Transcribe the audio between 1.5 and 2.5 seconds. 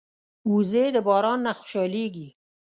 خوشحالېږي